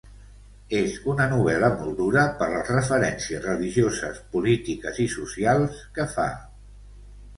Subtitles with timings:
[0.77, 6.31] És una novel·la molt dura per les referències religioses, polítiques i socials que fa.